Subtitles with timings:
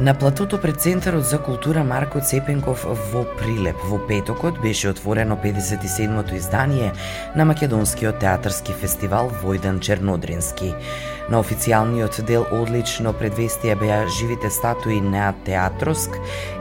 [0.00, 6.36] На платото пред Центарот за култура Марко Цепенков во Прилеп во петокот беше отворено 57-то
[6.36, 6.92] издание
[7.34, 10.70] на Македонскиот театарски фестивал Војдан Чернодрински.
[11.28, 16.14] На официјалниот дел одлично предвестија беа живите статуи на Театроск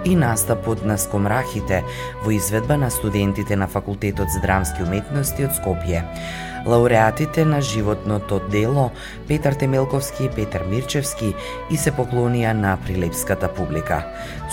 [0.05, 1.83] и настапот на Скомрахите
[2.25, 6.01] во изведба на студентите на Факултетот за драмски уметности од Скопје.
[6.67, 8.91] Лауреатите на животното дело
[9.27, 11.29] Петар Темелковски и Петар Мирчевски
[11.71, 14.01] и се поклонија на прилепската публика.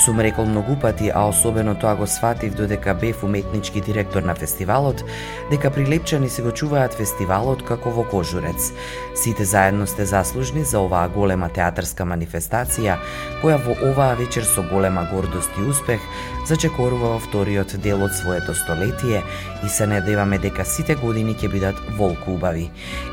[0.04, 5.02] Сум рекол многу пати, а особено тоа го сватив додека бев уметнички директор на фестивалот,
[5.50, 8.70] дека прилепчани се го чуваат фестивалот како во кожурец.
[9.14, 12.98] Сите заедно сте заслужни за оваа голема театарска манифестација,
[13.42, 16.00] која во оваа вечер со голема гордост и успех
[16.46, 19.22] зачекорува во вториот дел од своето столетие
[19.64, 22.68] и се надеваме дека сите години ќе бидат во толку убави.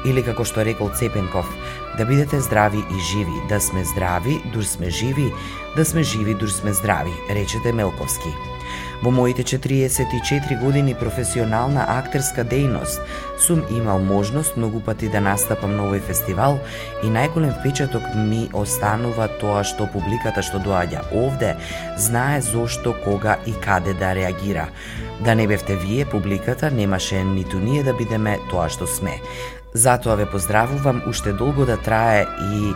[0.05, 1.47] Или како што рекол Цепенков,
[1.97, 5.31] да бидете здрави и живи, да сме здрави, дур сме живи,
[5.75, 8.50] да сме живи, дур сме здрави, речете Мелковски.
[9.01, 13.01] Во моите 44 години професионална актерска дејност
[13.41, 16.59] сум имал можност многу пати да настапам на овој фестивал
[17.01, 21.55] и најголем впечаток ми останува тоа што публиката што доаѓа овде
[21.97, 24.69] знае зошто, кога и каде да реагира.
[25.25, 29.17] Да не бевте вие, публиката, немаше ниту ние да бидеме тоа што сме.
[29.73, 32.73] Затоа ве поздравувам уште долго да трае и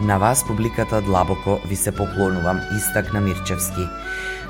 [0.00, 3.86] на вас публиката длабоко ви се поклонувам, истакна Мирчевски.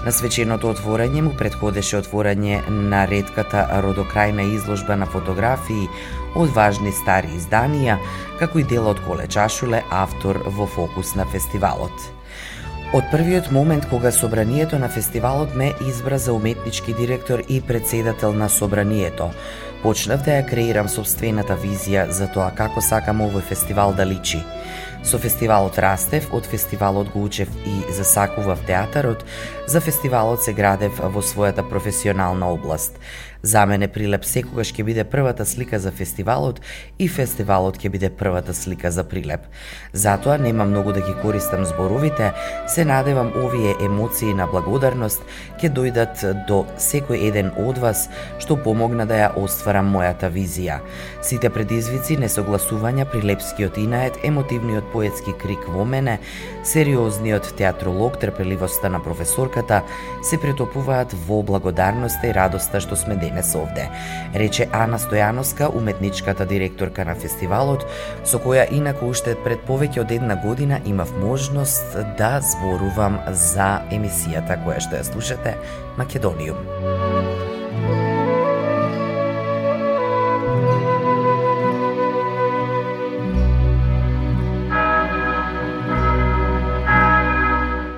[0.06, 5.88] На свеченото отворање му предходеше отворање на редката родокрајна изложба на фотографии
[6.38, 7.98] од важни стари изданија,
[8.38, 12.12] како и дел од Коле Чашуле, автор во фокус на фестивалот.
[12.94, 18.48] Од првиот момент кога собранието на фестивалот ме избра за уметнички директор и председател на
[18.48, 19.28] собранието,
[19.82, 24.40] почнав да ја креирам собствената визија за тоа како сакам овој фестивал да личи.
[25.02, 29.24] Со фестивалот растев, од фестивалот го учев и засакував театарот,
[29.66, 32.98] за фестивалот се градев во својата професионална област.
[33.42, 36.58] За мене Прилеп секогаш ќе биде првата слика за фестивалот
[36.98, 39.44] и фестивалот ќе биде првата слика за Прилеп.
[39.92, 42.32] Затоа нема многу да ги користам зборовите,
[42.66, 45.22] се надевам овие емоции на благодарност
[45.62, 48.08] ќе дојдат до секој еден од вас
[48.42, 50.80] што помогна да ја остварам мојата визија.
[51.22, 56.18] Сите предизвици, несогласувања, прилепскиот инает, емотивниот поетски крик во мене,
[56.64, 59.84] сериозниот театролог, трпеливоста на професорката
[60.26, 63.88] се претопуваат во благодарноста и радоста што сме денес овде,
[64.34, 67.84] рече Ана Стојановска, уметничката директорка на фестивалот,
[68.24, 74.58] со која инаку уште пред повеќе од една година имав можност да зборувам за емисијата
[74.64, 75.56] која што ја слушате
[75.96, 76.56] Македониум.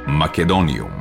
[0.07, 1.00] Македониум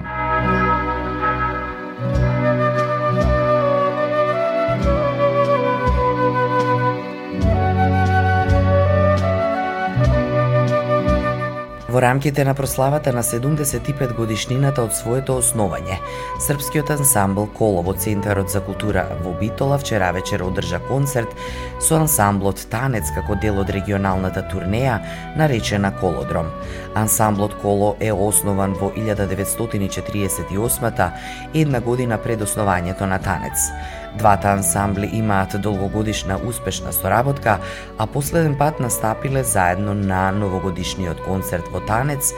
[11.89, 15.97] Во рамките на прославата на 75 годишнината од своето основање,
[16.45, 21.33] српскиот ансамбл Коло во Центарот за култура во Битола вчера вечер одржа концерт
[21.81, 24.99] со ансамблот Танец како дел од регионалната турнеја
[25.37, 26.47] наречена Колодром.
[26.93, 31.11] Ансамблот Коло е основан во 1948
[31.53, 33.73] една година пред основањето на Танец.
[34.17, 37.59] Двата ансамбли имаат долгогодишна успешна соработка,
[37.97, 42.33] а последен пат настапиле заедно на новогодишниот концерт во Танец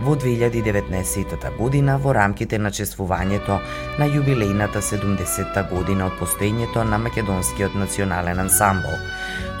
[0.00, 3.58] во 2019 година во рамките на чествувањето
[3.98, 8.98] на јубилејната 70-та година од постоењето на Македонскиот национален ансамбл.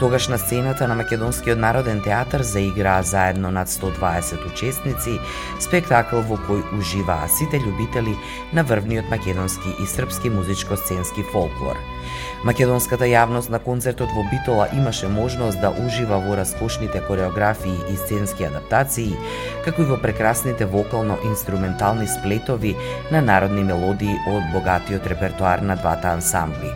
[0.00, 5.18] Тогаш на сцената на Македонскиот народен театар заиграа заедно над 120 учесници
[5.60, 8.16] спектакл во кој уживаа сите љубители
[8.52, 11.93] на врвниот македонски и српски музичко-сценски фолклор.
[12.44, 18.44] Македонската јавност на концертот во Битола имаше можност да ужива во раскошните кореографии и сценски
[18.44, 19.16] адаптации,
[19.64, 22.74] како и во прекрасните вокално-инструментални сплетови
[23.10, 26.72] на народни мелодии од богатиот репертуар на двата ансамбли.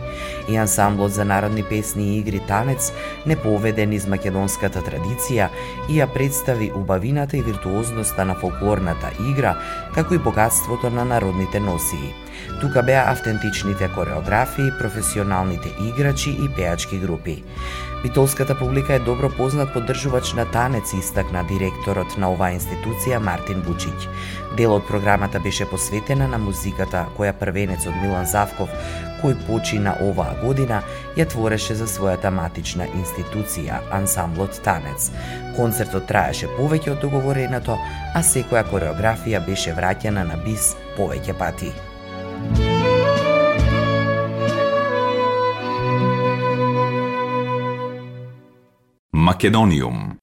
[0.49, 2.91] И ансамблот за народни песни и игри танец
[3.25, 5.49] не поведен из македонската традиција
[5.89, 9.53] и ја представи убавината и виртуозноста на фолклорната игра,
[9.93, 12.13] како и богатството на народните носии.
[12.61, 17.43] Тука беа автентичните кореографии, професионалните играчи и пеачки групи.
[18.03, 24.07] Битолската публика е добро познат поддржувач на танец, истакна директорот на оваа институција Мартин Бучиќ.
[24.57, 28.69] Дел од програмата беше посветена на музиката која првенецот Милан Завков,
[29.23, 30.81] кој почина оваа година,
[31.15, 35.11] ја твореше за својата матична институција, ансамблот Танец.
[35.55, 37.79] Концертот траеше повеќе од договореното,
[38.15, 41.71] а секоја кореографија беше враќена на бис повеќе пати.
[49.29, 50.18] Македониум.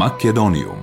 [0.00, 0.80] Македониум.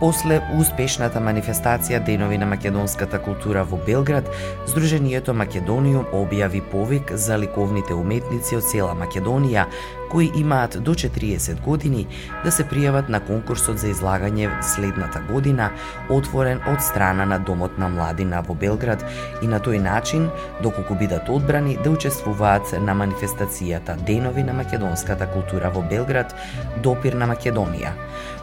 [0.00, 4.26] После успешната манифестација Денови на македонската култура во Белград,
[4.66, 9.68] Сдруженијето Македониум објави повик за ликовните уметници од цела Македонија
[10.10, 12.06] кои имаат до 40 години
[12.44, 15.70] да се пријават на конкурсот за излагање следната година,
[16.08, 19.04] отворен од страна на Домот на младина во Белград
[19.42, 20.30] и на тој начин,
[20.62, 26.34] доколку бидат одбрани, да учествуваат на манифестацијата Денови на македонската култура во Белград,
[26.82, 27.92] допир на Македонија.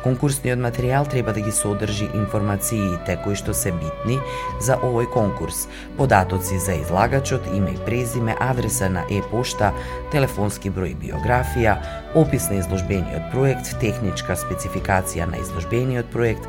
[0.05, 4.19] Конкурсниот материјал треба да ги содржи информациите кои што се битни
[4.61, 5.65] за овој конкурс,
[5.97, 9.71] податоци за излагачот, име и презиме, адреса на е-пошта,
[10.11, 11.79] телефонски број и биографија, фотографија,
[12.15, 16.47] опис на изложбениот проект, техничка спецификација на изложбениот проект,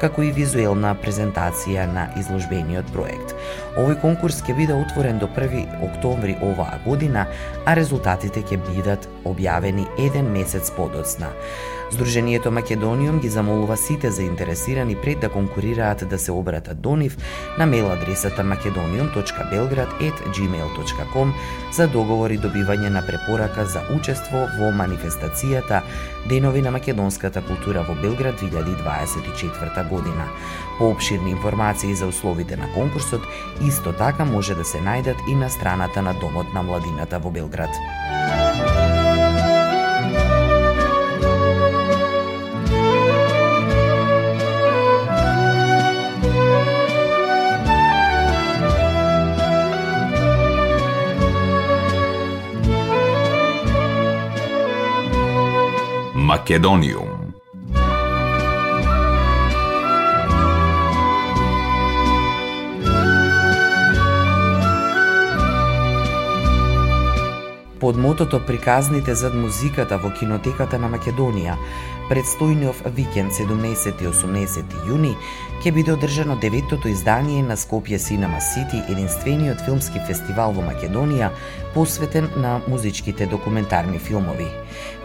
[0.00, 3.34] како и визуелна презентација на изложбениот проект.
[3.76, 7.26] Овој конкурс ќе биде отворен до 1 октомври оваа година,
[7.66, 11.28] а резултатите ќе бидат објавени еден месец подоцна.
[11.90, 17.16] Сдруженијето Македониум ги замолува сите заинтересирани пред да конкурираат да се обратат до нив
[17.58, 21.32] на мейл адресата macedonium.belgrad@gmail.com
[21.72, 25.80] за договор и добивање на препорака за учество во манифестацијата
[26.28, 30.28] Денови на македонската култура во Белград 2024 година.
[30.78, 33.20] Пообширни информации за условите на конкурсот
[33.62, 37.70] исто така може да се најдат и на страната на Домот на младината во Белград.
[56.28, 57.08] Македониум.
[67.80, 71.54] Под мотото Приказните зад музиката во кинотеката на Македонија,
[72.10, 75.14] предстојниот викенд 17 и 18 јуни
[75.62, 81.32] ќе биде одржано деветото издание на Скопје Синема Сити, единствениот филмски фестивал во Македонија
[81.72, 84.52] посветен на музичките документарни филмови.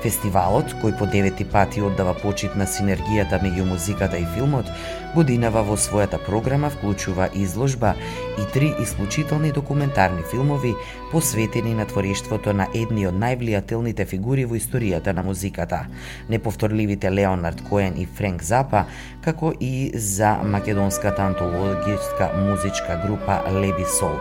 [0.04, 4.68] Фестивалот, кој по девети пати оддава почит на синергијата меѓу музиката и филмот,
[5.16, 7.94] годинава во својата програма вклучува изложба
[8.42, 10.74] и три исклучителни документарни филмови
[11.12, 15.86] посветени на творештвото на едни од највлијателните фигури во историјата на музиката,
[16.30, 18.86] неповторливите Леонард Коен и Френк Запа,
[19.24, 24.18] како и за македонската антологиска музичка група Леби Сол.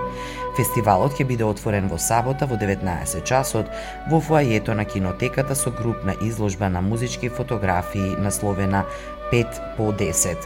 [0.57, 3.71] Фестивалот ќе биде отворен во сабота во 19 часот
[4.11, 8.85] во фоајето на кинотеката со групна изложба на музички фотографии насловена
[9.33, 10.37] 5 по 10.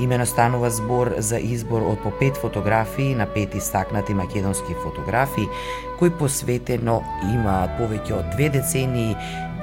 [0.00, 5.46] Имено станува збор за избор од по 5 фотографии на 5 истакнати македонски фотографи
[5.98, 9.14] кои посветено имаат повеќе од две децении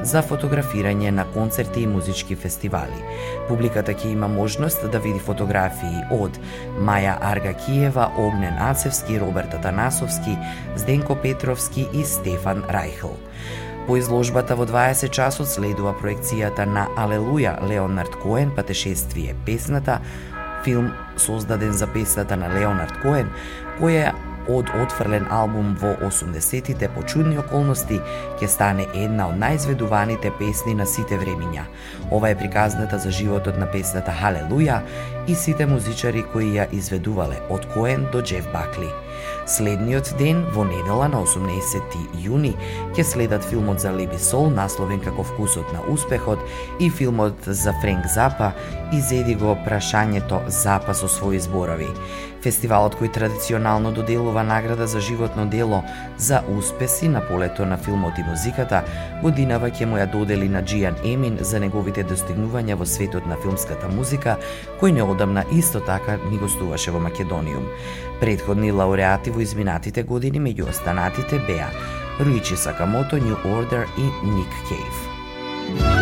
[0.02, 3.00] за фотографирање на концерти и музички фестивали.
[3.48, 6.40] Публиката ќе има можност да види фотографии од
[6.80, 10.38] Маја Арга Киева, Огнен Ацевски, Роберт Атанасовски,
[10.76, 13.18] Зденко Петровски и Стефан Рајхл.
[13.88, 20.00] По изложбата во 20 часот следува проекцијата на Алелуја Леонард Коен Патешествие песната,
[20.64, 23.32] филм создаден за песната на Леонард Коен,
[23.80, 24.14] која
[24.50, 28.00] од отфрлен албум во 80-тите по чудни околности
[28.40, 31.68] ќе стане една од најзведуваните песни на сите времиња.
[32.12, 34.82] Ова е приказната за животот на песната Халелуја
[35.28, 38.90] и сите музичари кои ја изведувале од Коен до Джеф Бакли.
[39.46, 42.54] Следниот ден, во недела на 18 јуни,
[42.94, 46.40] ќе следат филмот за Леби Сол, насловен како Вкусот на успехот,
[46.80, 48.52] и филмот за Френк Запа,
[48.94, 51.90] изеди го прашањето Запа со своји зборови.
[52.44, 55.84] Фестивалот кој традиционално доделува награда за животно дело
[56.18, 58.84] за успеси на полето на филмот и музиката,
[59.22, 63.92] годинава ќе му ја додели на Джиан Емин за неговите достигнувања во светот на филмската
[63.92, 64.38] музика,
[64.80, 67.68] кој неодамна исто така ни гостуваше во Македониум.
[68.20, 71.68] Предходни лауреати во изминатите години меѓу останатите беа
[72.20, 75.99] Руичи Сакамото, New Order и Ник Кейв.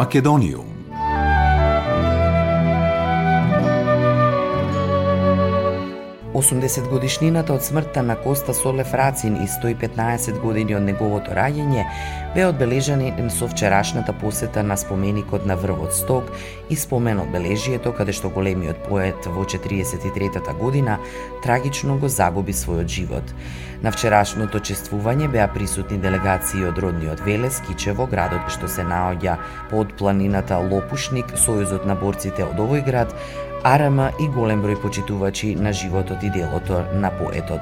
[0.00, 0.80] Македониум
[6.40, 11.84] 80 годишнината од смртта на Коста Солев Рацин и 115 години од неговото раѓање
[12.34, 16.30] беа одбележани со вчерашната посета на споменикот на Врвот Сток
[16.70, 20.98] и спомен одбележието каде што големиот поет во 43-та година
[21.42, 23.34] трагично го загуби својот живот.
[23.82, 29.36] На вчерашното чествување беа присутни делегации од родниот Велес, Кичево, градот што се наоѓа
[29.70, 33.14] под планината Лопушник, Сојузот на борците од овој град,
[33.62, 37.60] Арама и голем број почитувачи на животот и делото на поетот.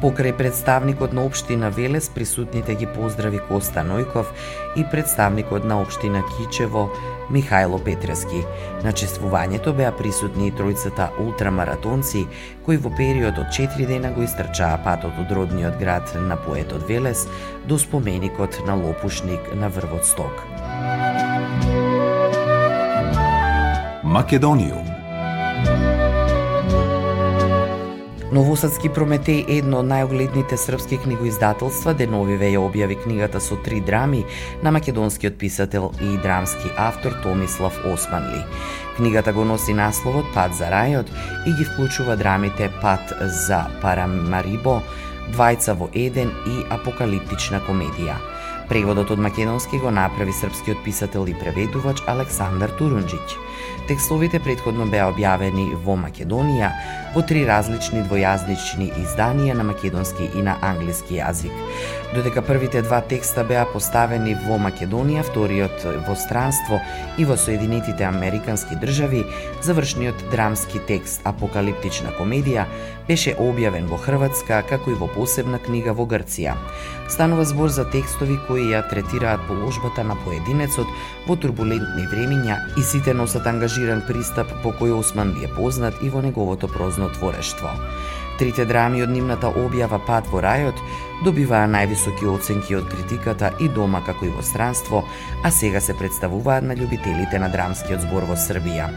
[0.00, 4.32] Покрај представникот на општина Велес, присутните ги поздрави Коста Нојков
[4.76, 6.88] и представникот на општина Кичево
[7.30, 8.44] Михајло Петрески.
[8.84, 12.24] На чествувањето беа присутни и тројцата ултрамаратонци,
[12.64, 17.28] кои во период од 4 дена го истрчаа патот од родниот град на поетот Велес
[17.68, 20.65] до споменикот на Лопушник на Врвот Сток.
[24.16, 24.86] Македонијум.
[28.32, 34.22] Новосадски Прометеј, едно од најогледните српски книгоиздателства, деновиве ја објави книгата со три драми
[34.64, 38.40] на македонскиот писател и драмски автор Томислав Османли.
[38.96, 41.12] Книгата го носи насловот Пат за рајот
[41.44, 44.80] и ги вклучува драмите Пат за Парамарибо,
[45.34, 48.16] Двајца во Еден и Апокалиптична комедија.
[48.70, 53.45] Преводот од македонски го направи српскиот писател и преведувач Александар Турунџиќ.
[53.86, 56.72] Текстовите предходно беа објавени во Македонија
[57.14, 61.54] во три различни двојазнични изданија на македонски и на англиски јазик.
[62.14, 66.78] Додека првите два текста беа поставени во Македонија, вториот во странство
[67.18, 69.24] и во Соединетите Американски држави,
[69.66, 72.68] завршниот драмски текст Апокалиптична комедија
[73.08, 76.54] беше објавен во Хрватска, како и во посебна книга во Грција.
[77.10, 80.86] Станува збор за текстови кои ја третираат положбата на поединецот
[81.26, 86.10] во турбулентни времиња и сите носат ангажиран пристап по кој Осман би е познат и
[86.10, 87.74] во неговото прозно творештво.
[88.38, 90.80] Трите драми од нивната објава Пат во рајот
[91.24, 95.04] добиваа највисоки оценки од критиката и дома како и во странство,
[95.42, 98.90] а сега се представуваат на љубителите на драмскиот збор во Србија.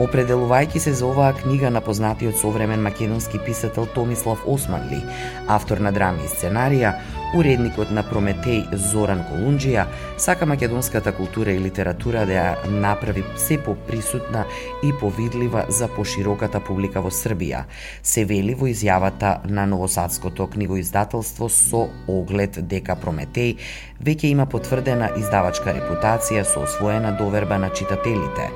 [0.00, 5.02] Определувајќи се за оваа книга на познатиот современ македонски писател Томислав Османли,
[5.48, 6.94] автор на драми и сценарија,
[7.32, 9.86] Уредникот на Прометеј Зоран Колунџија
[10.20, 14.44] сака македонската култура и литература да ја направи се поприсутна
[14.84, 17.62] и повидлива за пошироката публика во Србија,
[18.02, 23.56] се вели во изјавата на Новосадското книгоиздателство со оглед дека Прометеј
[24.04, 28.50] веќе има потврдена издавачка репутација со освоена доверба на читателите.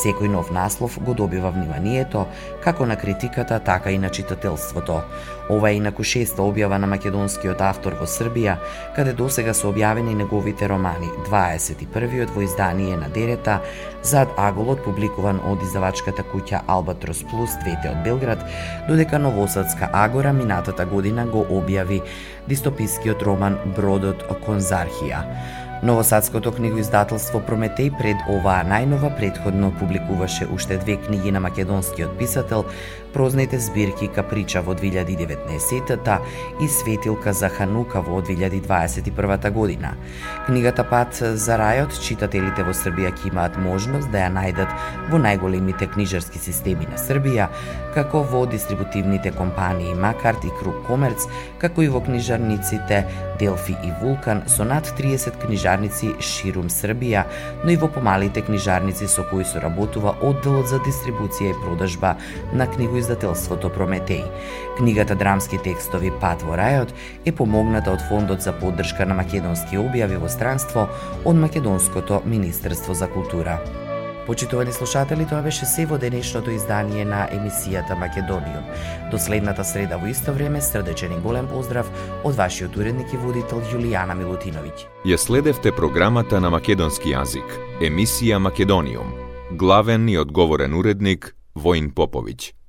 [0.00, 2.24] Секој нов наслов го добива вниманието,
[2.64, 5.02] како на критиката, така и на читателството.
[5.50, 8.58] Ова е инаку шеста објава на македонскиот автор во Србија,
[8.96, 13.58] каде досега се објавени неговите романи 21-виот во издание на Дерета,
[14.02, 18.44] зад Аголот публикуван од издавачката куќа Албатрос Плюс двете од Белград,
[18.88, 22.02] додека Новосадска Агора минатата година го објави
[22.48, 25.26] дистопискиот роман Бродот Конзархија.
[25.82, 32.64] Новосадското книгоиздателство Прометеј пред оваа најнова предходно публикуваше уште две книги на македонскиот писател,
[33.12, 36.20] прозните збирки Каприча во 2019-та
[36.60, 39.94] и Светилка за Ханука во 2021 година.
[40.46, 44.72] Книгата Пат за рајот читателите во Србија ќе имаат можност да ја најдат
[45.10, 47.48] во најголемите книжарски системи на Србија,
[47.94, 53.04] како во дистрибутивните компании Макарт и Круг Комерц, како и во книжарниците
[53.38, 57.26] Делфи и Вулкан со над 30 книжарници ширум Србија,
[57.64, 62.16] но и во помалите книжарници со кои соработува одделот за дистрибуција и продажба
[62.52, 64.24] на книгу издателството Прометеј.
[64.78, 66.94] Книгата Драмски текстови Пат во рајот
[67.26, 70.88] е помогната од Фондот за поддршка на македонски објави во странство
[71.24, 73.58] од Македонското Министерство за култура.
[74.26, 78.62] Почитувани слушатели, тоа беше се во денешното издание на емисијата Македониум.
[79.10, 81.90] До следната среда во исто време, срдечен и голем поздрав
[82.22, 84.86] од вашиот уредник и водител Јулијана Милутиновиќ.
[85.04, 89.10] Ја следевте програмата на македонски јазик, емисија Македониум.
[89.58, 92.61] Главен и одговорен уредник Воин Поповиќ.